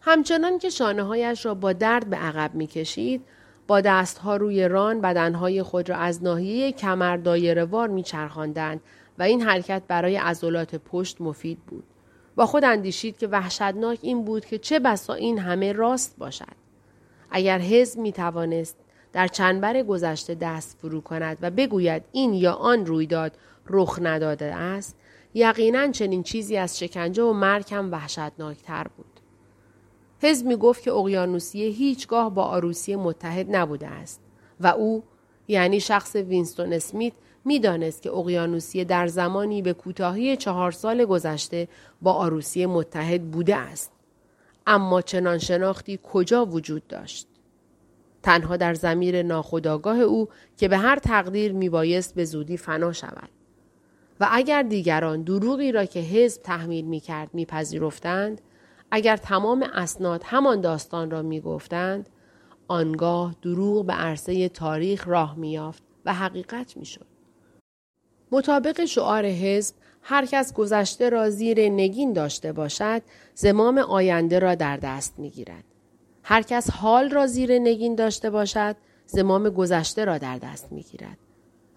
همچنان 0.00 0.58
که 0.58 0.70
شانه 0.70 1.02
هایش 1.02 1.46
را 1.46 1.54
با 1.54 1.72
درد 1.72 2.10
به 2.10 2.16
عقب 2.16 2.54
می 2.54 2.66
کشید، 2.66 3.24
با 3.66 3.80
دستها 3.80 4.36
روی 4.36 4.68
ران 4.68 5.00
بدنهای 5.00 5.62
خود 5.62 5.90
را 5.90 5.96
از 5.96 6.22
ناحیه 6.22 6.72
کمر 6.72 7.16
دایره 7.16 7.64
وار 7.64 7.88
می 7.88 8.02
چرخاندند 8.02 8.80
و 9.18 9.22
این 9.22 9.42
حرکت 9.42 9.82
برای 9.88 10.16
عضلات 10.16 10.74
پشت 10.74 11.20
مفید 11.20 11.58
بود. 11.66 11.84
با 12.36 12.46
خود 12.46 12.64
اندیشید 12.64 13.18
که 13.18 13.26
وحشتناک 13.26 13.98
این 14.02 14.24
بود 14.24 14.44
که 14.44 14.58
چه 14.58 14.78
بسا 14.78 15.14
این 15.14 15.38
همه 15.38 15.72
راست 15.72 16.16
باشد. 16.18 16.56
اگر 17.30 17.58
حزب 17.58 18.00
می 18.00 18.12
توانست 18.12 18.76
در 19.14 19.28
چنبر 19.28 19.82
گذشته 19.82 20.34
دست 20.34 20.78
فرو 20.80 21.00
کند 21.00 21.38
و 21.40 21.50
بگوید 21.50 22.02
این 22.12 22.34
یا 22.34 22.52
آن 22.52 22.86
رویداد 22.86 23.32
رخ 23.66 23.98
نداده 24.02 24.54
است 24.54 24.96
یقینا 25.34 25.90
چنین 25.90 26.22
چیزی 26.22 26.56
از 26.56 26.78
شکنجه 26.78 27.22
و 27.22 27.32
مرگ 27.32 27.74
هم 27.74 27.92
وحشتناکتر 27.92 28.86
بود 28.96 29.20
حزب 30.22 30.46
می 30.46 30.56
گفت 30.56 30.82
که 30.82 30.92
اقیانوسیه 30.92 31.68
هیچگاه 31.68 32.34
با 32.34 32.42
آروسیه 32.44 32.96
متحد 32.96 33.56
نبوده 33.56 33.86
است 33.86 34.20
و 34.60 34.66
او 34.66 35.02
یعنی 35.48 35.80
شخص 35.80 36.16
وینستون 36.16 36.72
اسمیت 36.72 37.12
می‌دانست 37.44 38.02
که 38.02 38.10
اقیانوسیه 38.10 38.84
در 38.84 39.06
زمانی 39.06 39.62
به 39.62 39.72
کوتاهی 39.72 40.36
چهار 40.36 40.72
سال 40.72 41.04
گذشته 41.04 41.68
با 42.02 42.12
آروسیه 42.12 42.66
متحد 42.66 43.30
بوده 43.30 43.56
است. 43.56 43.92
اما 44.66 45.02
چنان 45.02 45.38
شناختی 45.38 45.98
کجا 46.02 46.46
وجود 46.46 46.86
داشت؟ 46.86 47.26
تنها 48.24 48.56
در 48.56 48.74
زمیر 48.74 49.22
ناخداگاه 49.22 50.00
او 50.00 50.28
که 50.56 50.68
به 50.68 50.76
هر 50.78 50.98
تقدیر 50.98 51.52
میبایست 51.52 52.14
به 52.14 52.24
زودی 52.24 52.56
فنا 52.56 52.92
شود. 52.92 53.28
و 54.20 54.28
اگر 54.30 54.62
دیگران 54.62 55.22
دروغی 55.22 55.72
را 55.72 55.84
که 55.84 56.00
حزب 56.00 56.42
تحمیل 56.42 56.84
می 56.84 57.00
کرد 57.00 57.34
میپذیرفتند، 57.34 58.40
اگر 58.90 59.16
تمام 59.16 59.62
اسناد 59.74 60.22
همان 60.24 60.60
داستان 60.60 61.10
را 61.10 61.22
می‌گفتند، 61.22 62.08
آنگاه 62.68 63.34
دروغ 63.42 63.86
به 63.86 63.92
عرصه 63.92 64.48
تاریخ 64.48 65.08
راه 65.08 65.34
میافت 65.38 65.82
و 66.04 66.14
حقیقت 66.14 66.76
می‌شد. 66.76 67.06
مطابق 68.32 68.84
شعار 68.84 69.26
حزب 69.26 69.74
هر 70.02 70.26
کس 70.26 70.54
گذشته 70.54 71.08
را 71.08 71.30
زیر 71.30 71.68
نگین 71.68 72.12
داشته 72.12 72.52
باشد 72.52 73.02
زمام 73.34 73.78
آینده 73.78 74.38
را 74.38 74.54
در 74.54 74.76
دست 74.76 75.18
می 75.18 75.30
گیرد. 75.30 75.64
هر 76.26 76.42
کس 76.42 76.70
حال 76.70 77.10
را 77.10 77.26
زیر 77.26 77.58
نگین 77.58 77.94
داشته 77.94 78.30
باشد 78.30 78.76
زمام 79.06 79.48
گذشته 79.48 80.04
را 80.04 80.18
در 80.18 80.38
دست 80.38 80.72
می 80.72 80.82
گیرد. 80.82 81.18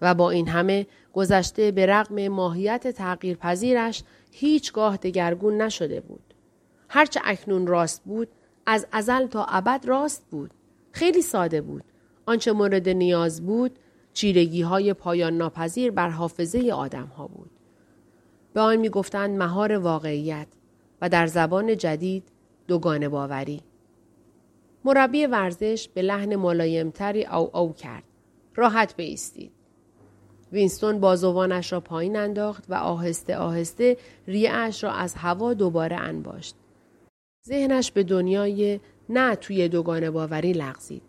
و 0.02 0.14
با 0.14 0.30
این 0.30 0.48
همه 0.48 0.86
گذشته 1.12 1.70
به 1.70 1.86
رغم 1.86 2.28
ماهیت 2.28 2.88
تغییر 2.88 3.36
پذیرش 3.36 4.02
هیچگاه 4.32 4.96
دگرگون 4.96 5.62
نشده 5.62 6.00
بود. 6.00 6.34
هرچه 6.88 7.20
اکنون 7.24 7.66
راست 7.66 8.02
بود 8.04 8.28
از 8.66 8.86
ازل 8.92 9.26
تا 9.26 9.44
ابد 9.44 9.84
راست 9.86 10.26
بود. 10.30 10.50
خیلی 10.92 11.22
ساده 11.22 11.60
بود. 11.60 11.84
آنچه 12.26 12.52
مورد 12.52 12.88
نیاز 12.88 13.46
بود 13.46 13.78
چیرگی 14.12 14.62
های 14.62 14.92
پایان 14.94 15.36
ناپذیر 15.36 15.90
بر 15.90 16.08
حافظه 16.08 16.70
آدم 16.70 17.06
ها 17.06 17.26
بود. 17.26 17.50
به 18.52 18.60
آن 18.60 18.76
می 18.76 18.88
گفتند 18.88 19.38
مهار 19.38 19.72
واقعیت 19.72 20.46
و 21.00 21.08
در 21.08 21.26
زبان 21.26 21.76
جدید 21.76 22.24
دوگانه 22.68 23.08
باوری. 23.08 23.62
مربی 24.88 25.26
ورزش 25.26 25.88
به 25.94 26.02
لحن 26.02 26.36
ملایمتری 26.36 27.24
او 27.24 27.56
او 27.56 27.72
کرد. 27.72 28.02
راحت 28.54 28.96
بیستید. 28.96 29.52
وینستون 30.52 31.00
بازوانش 31.00 31.72
را 31.72 31.80
پایین 31.80 32.16
انداخت 32.16 32.64
و 32.68 32.74
آهسته 32.74 33.36
آهسته 33.36 33.96
ریعش 34.26 34.84
را 34.84 34.92
از 34.92 35.14
هوا 35.14 35.54
دوباره 35.54 35.96
انباشت. 35.96 36.54
ذهنش 37.48 37.92
به 37.92 38.02
دنیای 38.02 38.80
نه 39.08 39.36
توی 39.36 39.68
دوگانه 39.68 40.10
باوری 40.10 40.52
لغزید. 40.52 41.02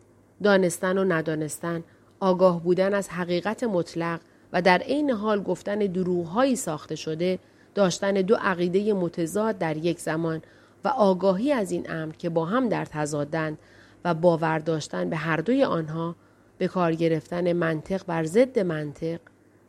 دانستن 0.43 0.97
و 0.97 1.03
ندانستن، 1.03 1.83
آگاه 2.19 2.63
بودن 2.63 2.93
از 2.93 3.09
حقیقت 3.09 3.63
مطلق 3.63 4.19
و 4.53 4.61
در 4.61 4.77
عین 4.77 5.11
حال 5.11 5.43
گفتن 5.43 5.79
دروغهایی 5.79 6.55
ساخته 6.55 6.95
شده، 6.95 7.39
داشتن 7.75 8.13
دو 8.13 8.35
عقیده 8.35 8.93
متضاد 8.93 9.57
در 9.57 9.77
یک 9.77 9.99
زمان 9.99 10.41
و 10.83 10.87
آگاهی 10.87 11.51
از 11.51 11.71
این 11.71 11.91
امر 11.91 12.13
که 12.13 12.29
با 12.29 12.45
هم 12.45 12.69
در 12.69 12.85
تضادند 12.85 13.57
و 14.05 14.13
باور 14.13 14.59
داشتن 14.59 15.09
به 15.09 15.15
هر 15.15 15.37
دوی 15.37 15.63
آنها 15.63 16.15
به 16.57 16.67
کار 16.67 16.93
گرفتن 16.93 17.53
منطق 17.53 18.05
بر 18.05 18.23
ضد 18.23 18.59
منطق 18.59 19.19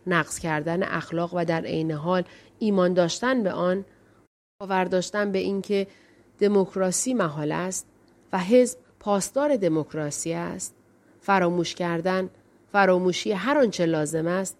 نقص 0.06 0.38
کردن 0.38 0.82
اخلاق 0.82 1.30
و 1.34 1.44
در 1.44 1.64
عین 1.64 1.90
حال 1.90 2.24
ایمان 2.58 2.94
داشتن 2.94 3.42
به 3.42 3.52
آن 3.52 3.84
باور 4.60 4.84
داشتن 4.84 5.32
به 5.32 5.38
اینکه 5.38 5.86
دموکراسی 6.38 7.14
محال 7.14 7.52
است 7.52 7.86
و 8.32 8.38
حزب 8.38 8.78
پاسدار 9.00 9.56
دموکراسی 9.56 10.32
است. 10.32 10.74
فراموش 11.20 11.74
کردن 11.74 12.30
فراموشی 12.72 13.32
هر 13.32 13.58
آنچه 13.58 13.86
لازم 13.86 14.26
است 14.26 14.56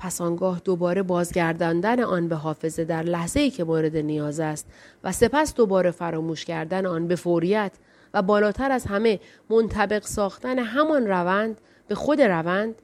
پس 0.00 0.20
آنگاه 0.20 0.60
دوباره 0.64 1.02
بازگرداندن 1.02 2.00
آن 2.00 2.28
به 2.28 2.36
حافظه 2.36 2.84
در 2.84 3.02
لحظه 3.02 3.40
ای 3.40 3.50
که 3.50 3.64
مورد 3.64 3.96
نیاز 3.96 4.40
است 4.40 4.66
و 5.04 5.12
سپس 5.12 5.54
دوباره 5.54 5.90
فراموش 5.90 6.44
کردن 6.44 6.86
آن 6.86 7.08
به 7.08 7.16
فوریت 7.16 7.72
و 8.14 8.22
بالاتر 8.22 8.72
از 8.72 8.84
همه 8.84 9.20
منطبق 9.50 10.02
ساختن 10.02 10.58
همان 10.58 11.06
روند 11.06 11.60
به 11.88 11.94
خود 11.94 12.20
روند 12.20 12.74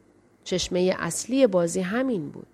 چشمه 0.44 0.96
اصلی 0.99 1.46
بازی 1.46 1.80
همین 1.80 2.28
بود. 2.28 2.46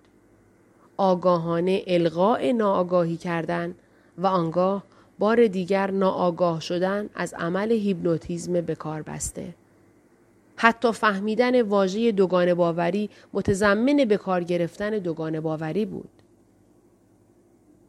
آگاهانه 0.97 1.83
القاء 1.87 2.51
ناآگاهی 2.51 3.17
کردن 3.17 3.75
و 4.17 4.27
آنگاه 4.27 4.83
بار 5.19 5.47
دیگر 5.47 5.91
ناآگاه 5.91 6.59
شدن 6.59 7.09
از 7.15 7.33
عمل 7.33 7.71
هیپنوتیزم 7.71 8.61
به 8.61 8.75
کار 8.75 9.01
بسته. 9.01 9.55
حتی 10.55 10.91
فهمیدن 10.91 11.61
واژه 11.61 12.11
دوگانه 12.11 12.53
باوری 12.53 13.09
متضمن 13.33 14.05
به 14.05 14.17
کار 14.17 14.43
گرفتن 14.43 14.89
دوگانه 14.89 15.41
باوری 15.41 15.85
بود. 15.85 16.09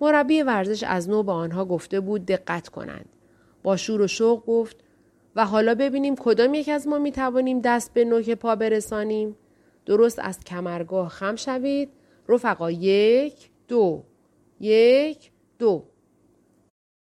مربی 0.00 0.42
ورزش 0.42 0.82
از 0.82 1.08
نو 1.08 1.22
به 1.22 1.32
آنها 1.32 1.64
گفته 1.64 2.00
بود 2.00 2.26
دقت 2.26 2.68
کنند. 2.68 3.08
با 3.62 3.76
شور 3.76 4.00
و 4.00 4.06
شوق 4.06 4.46
گفت 4.46 4.76
و 5.36 5.46
حالا 5.46 5.74
ببینیم 5.74 6.16
کدام 6.16 6.54
یک 6.54 6.68
از 6.68 6.88
ما 6.88 6.98
می 6.98 7.12
توانیم 7.12 7.60
دست 7.60 7.94
به 7.94 8.04
نوک 8.04 8.30
پا 8.30 8.56
برسانیم. 8.56 9.36
درست 9.86 10.18
از 10.18 10.40
کمرگاه 10.40 11.08
خم 11.08 11.36
شوید. 11.36 11.90
رفقا 12.28 12.70
یک 12.70 13.50
دو 13.68 14.04
یک 14.60 15.30
دو 15.58 15.84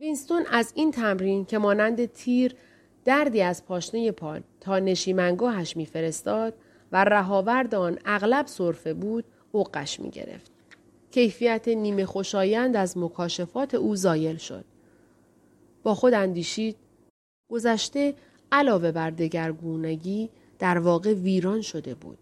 وینستون 0.01 0.47
از 0.51 0.73
این 0.75 0.91
تمرین 0.91 1.45
که 1.45 1.59
مانند 1.59 2.05
تیر 2.07 2.55
دردی 3.05 3.43
از 3.43 3.65
پاشنه 3.65 4.13
پان 4.13 4.45
تا 4.61 4.79
نشیمنگاهش 4.79 5.77
میفرستاد 5.77 6.55
و 6.93 7.05
رهاورد 7.05 7.75
آن 7.75 7.99
اغلب 8.05 8.47
صرفه 8.47 8.95
بود 8.95 9.25
اوقش 9.53 10.01
می 10.01 10.11
گرفت. 10.11 10.51
کیفیت 11.11 11.69
نیمه 11.69 12.05
خوشایند 12.05 12.77
از 12.77 12.99
مکاشفات 12.99 13.75
او 13.75 13.97
زایل 13.97 14.37
شد. 14.37 14.65
با 15.83 15.95
خود 15.95 16.15
اندیشید 16.15 16.77
گذشته 17.51 18.15
علاوه 18.53 18.93
بر 18.93 19.11
دگرگونگی 19.11 20.31
در 20.59 20.79
واقع 20.79 21.13
ویران 21.13 21.61
شده 21.61 21.95
بود. 21.95 22.19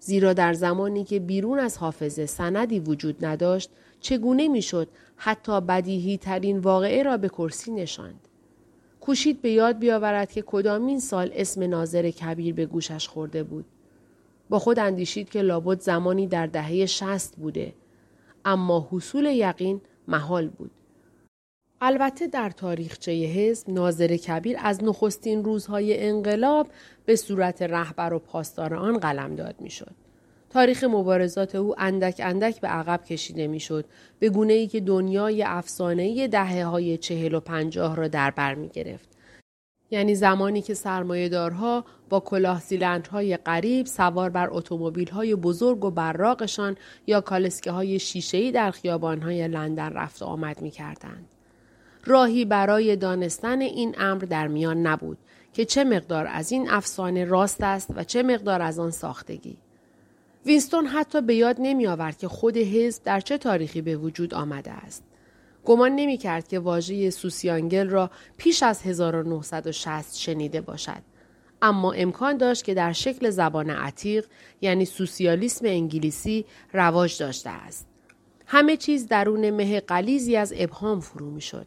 زیرا 0.00 0.32
در 0.32 0.52
زمانی 0.52 1.04
که 1.04 1.20
بیرون 1.20 1.58
از 1.58 1.78
حافظه 1.78 2.26
سندی 2.26 2.80
وجود 2.80 3.24
نداشت 3.24 3.70
چگونه 4.00 4.48
می‌شد 4.48 4.88
حتی 5.16 5.60
بدیهی 5.60 6.18
ترین 6.18 6.58
واقعه 6.58 7.02
را 7.02 7.16
به 7.16 7.28
کرسی 7.28 7.70
نشاند. 7.70 8.28
کوشید 9.02 9.42
به 9.42 9.50
یاد 9.50 9.78
بیاورد 9.78 10.32
که 10.32 10.42
کدامین 10.42 11.00
سال 11.00 11.30
اسم 11.34 11.62
ناظر 11.62 12.10
کبیر 12.10 12.54
به 12.54 12.66
گوشش 12.66 13.08
خورده 13.08 13.42
بود. 13.42 13.64
با 14.48 14.58
خود 14.58 14.78
اندیشید 14.78 15.30
که 15.30 15.42
لابد 15.42 15.80
زمانی 15.80 16.26
در 16.26 16.46
دهه 16.46 16.86
شست 16.86 17.36
بوده. 17.36 17.72
اما 18.44 18.88
حصول 18.90 19.24
یقین 19.24 19.80
محال 20.08 20.48
بود. 20.48 20.70
البته 21.80 22.26
در 22.26 22.50
تاریخچه 22.50 23.12
حزب 23.12 23.70
ناظر 23.70 24.16
کبیر 24.16 24.56
از 24.60 24.84
نخستین 24.84 25.44
روزهای 25.44 26.06
انقلاب 26.06 26.68
به 27.04 27.16
صورت 27.16 27.62
رهبر 27.62 28.12
و 28.12 28.18
پاسدار 28.18 28.74
آن 28.74 28.98
قلمداد 28.98 29.54
می‌شد. 29.60 30.01
تاریخ 30.52 30.84
مبارزات 30.84 31.54
او 31.54 31.74
اندک 31.78 32.20
اندک 32.24 32.60
به 32.60 32.68
عقب 32.68 33.04
کشیده 33.04 33.46
می‌شد 33.46 33.84
به 34.18 34.28
گونه 34.28 34.52
ای 34.52 34.66
که 34.66 34.80
دنیای 34.80 35.42
افسانه‌ای 35.42 36.28
دهه 36.28 36.64
های 36.64 36.98
چهل 36.98 37.34
و 37.34 37.40
پنجاه 37.40 37.96
را 37.96 38.08
در 38.08 38.30
بر 38.30 38.54
می 38.54 38.68
گرفت. 38.68 39.08
یعنی 39.90 40.14
زمانی 40.14 40.62
که 40.62 40.74
سرمایهدارها 40.74 41.84
با 42.08 42.20
کلاه 42.20 42.60
سیلندرهای 42.60 43.36
غریب 43.36 43.86
سوار 43.86 44.30
بر 44.30 44.50
های 45.12 45.34
بزرگ 45.34 45.84
و 45.84 45.90
براقشان 45.90 46.76
یا 47.06 47.20
کالسکه 47.20 47.70
های 47.70 47.98
شیشه‌ای 47.98 48.52
در 48.52 48.70
خیابانهای 48.70 49.48
لندن 49.48 49.92
رفت 49.92 50.22
و 50.22 50.24
آمد 50.24 50.62
می 50.62 50.70
کردند. 50.70 51.28
راهی 52.04 52.44
برای 52.44 52.96
دانستن 52.96 53.60
این 53.60 53.94
امر 53.98 54.22
در 54.24 54.48
میان 54.48 54.86
نبود 54.86 55.18
که 55.52 55.64
چه 55.64 55.84
مقدار 55.84 56.26
از 56.26 56.52
این 56.52 56.70
افسانه 56.70 57.24
راست 57.24 57.62
است 57.62 57.90
و 57.96 58.04
چه 58.04 58.22
مقدار 58.22 58.62
از 58.62 58.78
آن 58.78 58.90
ساختگی. 58.90 59.58
وینستون 60.46 60.86
حتی 60.86 61.20
به 61.20 61.34
یاد 61.34 61.56
نمی 61.58 61.86
آورد 61.86 62.18
که 62.18 62.28
خود 62.28 62.56
حزب 62.56 63.02
در 63.02 63.20
چه 63.20 63.38
تاریخی 63.38 63.82
به 63.82 63.96
وجود 63.96 64.34
آمده 64.34 64.70
است. 64.70 65.04
گمان 65.64 65.92
نمی 65.92 66.16
کرد 66.16 66.48
که 66.48 66.58
واژه 66.58 67.10
سوسیانگل 67.10 67.88
را 67.88 68.10
پیش 68.36 68.62
از 68.62 68.82
1960 68.82 70.16
شنیده 70.16 70.60
باشد. 70.60 71.02
اما 71.62 71.92
امکان 71.92 72.36
داشت 72.36 72.64
که 72.64 72.74
در 72.74 72.92
شکل 72.92 73.30
زبان 73.30 73.70
عتیق 73.70 74.26
یعنی 74.60 74.84
سوسیالیسم 74.84 75.66
انگلیسی 75.66 76.44
رواج 76.72 77.18
داشته 77.18 77.50
است. 77.50 77.88
همه 78.46 78.76
چیز 78.76 79.06
درون 79.08 79.50
مه 79.50 79.80
قلیزی 79.80 80.36
از 80.36 80.52
ابهام 80.56 81.00
فرو 81.00 81.30
می 81.30 81.40
شد. 81.40 81.66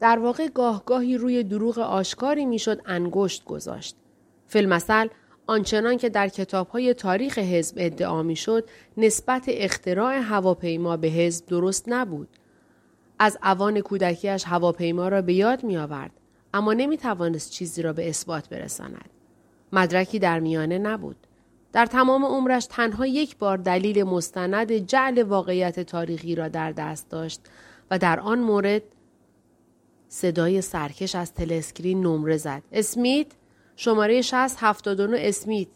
در 0.00 0.18
واقع 0.18 0.48
گاهگاهی 0.48 1.16
روی 1.16 1.42
دروغ 1.42 1.78
آشکاری 1.78 2.46
می‌شد 2.46 2.80
انگشت 2.86 3.44
گذاشت. 3.44 3.96
فیلمسل 4.46 5.08
آنچنان 5.46 5.96
که 5.96 6.08
در 6.08 6.28
کتابهای 6.28 6.94
تاریخ 6.94 7.38
حزب 7.38 7.76
ادعا 7.78 8.22
می‌شد 8.22 8.68
نسبت 8.96 9.44
اختراع 9.48 10.18
هواپیما 10.18 10.96
به 10.96 11.08
حزب 11.08 11.46
درست 11.46 11.84
نبود. 11.88 12.28
از 13.18 13.38
اوان 13.42 13.80
کودکیش 13.80 14.44
هواپیما 14.46 15.08
را 15.08 15.22
به 15.22 15.34
یاد 15.34 15.64
می 15.64 15.76
آورد 15.76 16.10
اما 16.54 16.72
نمی 16.72 16.96
توانست 16.96 17.50
چیزی 17.50 17.82
را 17.82 17.92
به 17.92 18.08
اثبات 18.08 18.48
برساند. 18.48 19.10
مدرکی 19.72 20.18
در 20.18 20.40
میانه 20.40 20.78
نبود. 20.78 21.16
در 21.72 21.86
تمام 21.86 22.24
عمرش 22.24 22.66
تنها 22.66 23.06
یک 23.06 23.36
بار 23.36 23.56
دلیل 23.56 24.02
مستند 24.02 24.72
جعل 24.72 25.22
واقعیت 25.22 25.80
تاریخی 25.80 26.34
را 26.34 26.48
در 26.48 26.72
دست 26.72 27.10
داشت 27.10 27.40
و 27.90 27.98
در 27.98 28.20
آن 28.20 28.38
مورد 28.38 28.82
صدای 30.08 30.60
سرکش 30.60 31.14
از 31.14 31.34
تلسکرین 31.34 32.00
نمره 32.00 32.36
زد. 32.36 32.62
اسمیت 32.72 33.26
شماره 33.76 34.22
6079 34.22 35.18
اسمیت 35.20 35.68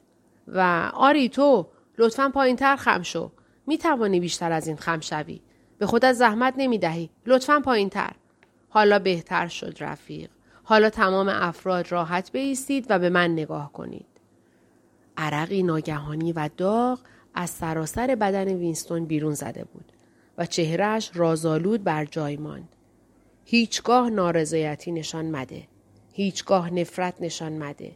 و 0.48 0.90
آری 0.94 1.28
تو 1.28 1.66
لطفا 1.98 2.30
پایین 2.34 2.56
تر 2.56 2.76
خم 2.76 3.02
شو. 3.02 3.30
می 3.66 3.78
توانی 3.78 4.20
بیشتر 4.20 4.52
از 4.52 4.66
این 4.66 4.76
خم 4.76 5.00
شوی. 5.00 5.40
به 5.78 5.86
خودت 5.86 6.12
زحمت 6.12 6.54
نمی 6.56 6.78
دهی. 6.78 7.10
لطفا 7.26 7.60
پایین 7.60 7.88
تر. 7.88 8.12
حالا 8.68 8.98
بهتر 8.98 9.48
شد 9.48 9.76
رفیق. 9.80 10.30
حالا 10.62 10.90
تمام 10.90 11.28
افراد 11.28 11.92
راحت 11.92 12.32
بیستید 12.32 12.86
و 12.88 12.98
به 12.98 13.08
من 13.08 13.32
نگاه 13.32 13.72
کنید. 13.72 14.06
عرقی 15.16 15.62
ناگهانی 15.62 16.32
و 16.32 16.50
داغ 16.56 17.00
از 17.34 17.50
سراسر 17.50 18.14
بدن 18.14 18.48
وینستون 18.48 19.04
بیرون 19.04 19.34
زده 19.34 19.64
بود 19.64 19.92
و 20.38 20.46
چهرهش 20.46 21.10
رازآلود 21.14 21.84
بر 21.84 22.04
جای 22.04 22.36
ماند. 22.36 22.68
هیچگاه 23.44 24.10
نارضایتی 24.10 24.92
نشان 24.92 25.30
مده. 25.30 25.68
هیچگاه 26.12 26.70
نفرت 26.74 27.14
نشان 27.20 27.58
مده. 27.58 27.92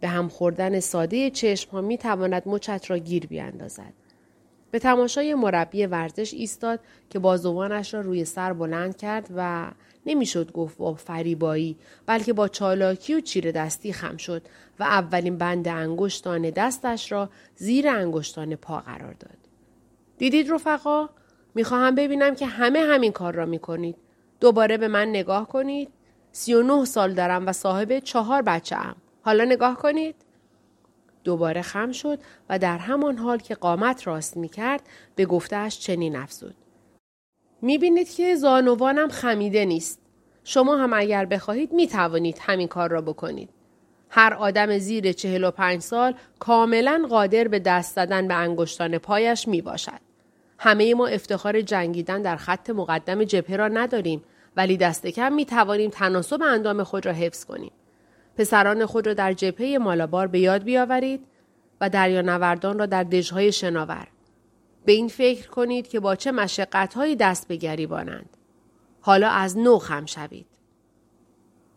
به 0.00 0.08
هم 0.08 0.28
خوردن 0.28 0.80
ساده 0.80 1.30
چشم 1.30 1.70
ها 1.70 1.80
می 1.80 1.98
تواند 1.98 2.42
مچت 2.46 2.90
را 2.90 2.98
گیر 2.98 3.26
بیاندازد. 3.26 3.92
به 4.70 4.78
تماشای 4.78 5.34
مربی 5.34 5.86
ورزش 5.86 6.34
ایستاد 6.34 6.80
که 7.10 7.18
بازوانش 7.18 7.94
را 7.94 8.00
روی 8.00 8.24
سر 8.24 8.52
بلند 8.52 8.96
کرد 8.96 9.28
و 9.36 9.70
نمی‌شد 10.06 10.52
گفت 10.52 10.78
با 10.78 10.94
فریبایی 10.94 11.76
بلکه 12.06 12.32
با 12.32 12.48
چالاکی 12.48 13.14
و 13.14 13.20
چیره 13.20 13.52
دستی 13.52 13.92
خم 13.92 14.16
شد 14.16 14.42
و 14.78 14.82
اولین 14.82 15.38
بند 15.38 15.68
انگشتان 15.68 16.50
دستش 16.50 17.12
را 17.12 17.30
زیر 17.56 17.88
انگشتان 17.88 18.56
پا 18.56 18.80
قرار 18.80 19.12
داد. 19.12 19.38
دیدید 20.18 20.52
رفقا؟ 20.52 21.08
می‌خواهم 21.54 21.94
ببینم 21.94 22.34
که 22.34 22.46
همه 22.46 22.78
همین 22.78 23.12
کار 23.12 23.34
را 23.34 23.46
می‌کنید. 23.46 23.96
دوباره 24.40 24.76
به 24.76 24.88
من 24.88 25.08
نگاه 25.08 25.48
کنید. 25.48 25.88
سی 26.36 26.54
و 26.54 26.62
نه 26.62 26.84
سال 26.84 27.14
دارم 27.14 27.46
و 27.46 27.52
صاحب 27.52 27.98
چهار 27.98 28.42
بچه 28.42 28.76
ام. 28.76 28.96
حالا 29.22 29.44
نگاه 29.44 29.76
کنید. 29.76 30.14
دوباره 31.24 31.62
خم 31.62 31.92
شد 31.92 32.18
و 32.48 32.58
در 32.58 32.78
همان 32.78 33.16
حال 33.16 33.38
که 33.38 33.54
قامت 33.54 34.06
راست 34.06 34.36
می 34.36 34.48
کرد 34.48 34.82
به 35.14 35.26
گفتهش 35.26 35.78
چنین 35.78 36.16
افزود. 36.16 36.54
می 37.62 37.78
بینید 37.78 38.10
که 38.10 38.34
زانوانم 38.34 39.08
خمیده 39.08 39.64
نیست. 39.64 40.00
شما 40.44 40.76
هم 40.76 40.92
اگر 40.92 41.24
بخواهید 41.24 41.72
می 41.72 41.86
توانید 41.86 42.38
همین 42.40 42.68
کار 42.68 42.90
را 42.90 43.00
بکنید. 43.00 43.50
هر 44.10 44.34
آدم 44.34 44.78
زیر 44.78 45.12
چهل 45.12 45.44
و 45.44 45.50
پنج 45.50 45.80
سال 45.80 46.14
کاملا 46.38 47.06
قادر 47.10 47.48
به 47.48 47.58
دست 47.58 47.94
زدن 47.94 48.28
به 48.28 48.34
انگشتان 48.34 48.98
پایش 48.98 49.48
می 49.48 49.62
باشد. 49.62 50.00
همه 50.58 50.94
ما 50.94 51.06
افتخار 51.06 51.60
جنگیدن 51.60 52.22
در 52.22 52.36
خط 52.36 52.70
مقدم 52.70 53.24
جبهه 53.24 53.56
را 53.56 53.68
نداریم 53.68 54.22
ولی 54.56 54.76
دست 54.76 55.06
کم 55.06 55.32
می 55.32 55.44
توانیم 55.44 55.90
تناسب 55.90 56.42
اندام 56.42 56.84
خود 56.84 57.06
را 57.06 57.12
حفظ 57.12 57.44
کنیم. 57.44 57.72
پسران 58.36 58.86
خود 58.86 59.06
را 59.06 59.14
در 59.14 59.32
جبهه 59.32 59.78
مالابار 59.78 60.26
به 60.26 60.38
یاد 60.38 60.62
بیاورید 60.62 61.26
و 61.80 61.90
دریانوردان 61.90 62.78
را 62.78 62.86
در 62.86 63.04
دژهای 63.04 63.52
شناور. 63.52 64.06
به 64.84 64.92
این 64.92 65.08
فکر 65.08 65.48
کنید 65.48 65.88
که 65.88 66.00
با 66.00 66.16
چه 66.16 66.32
مشقتهایی 66.32 67.16
دست 67.16 67.48
به 67.48 67.56
گریبانند. 67.56 68.36
حالا 69.00 69.28
از 69.28 69.58
نو 69.58 69.78
خم 69.78 70.06
شوید. 70.06 70.46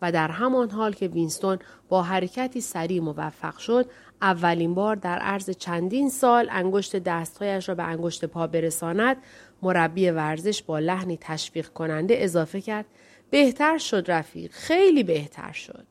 و 0.02 0.12
در 0.12 0.28
همان 0.28 0.70
حال 0.70 0.92
که 0.92 1.08
وینستون 1.08 1.58
با 1.88 2.02
حرکتی 2.02 2.60
سریع 2.60 3.00
موفق 3.00 3.58
شد 3.58 3.90
اولین 4.22 4.74
بار 4.74 4.96
در 4.96 5.18
عرض 5.18 5.50
چندین 5.50 6.10
سال 6.10 6.48
انگشت 6.50 6.96
دستهایش 6.96 7.68
را 7.68 7.74
به 7.74 7.82
انگشت 7.82 8.24
پا 8.24 8.46
برساند 8.46 9.16
مربی 9.62 10.10
ورزش 10.10 10.62
با 10.62 10.78
لحنی 10.78 11.18
تشویق 11.20 11.68
کننده 11.68 12.14
اضافه 12.18 12.60
کرد 12.60 12.86
بهتر 13.30 13.78
شد 13.78 14.04
رفیق 14.08 14.52
خیلی 14.52 15.02
بهتر 15.02 15.52
شد. 15.52 15.86